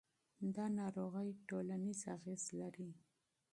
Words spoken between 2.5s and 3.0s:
لري.